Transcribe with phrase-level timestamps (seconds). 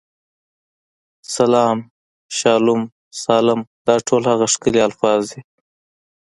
[1.35, 1.77] سلام،
[2.37, 2.81] شالوم،
[3.23, 5.41] سالم، دا ټول هغه ښکلي الفاظ دي.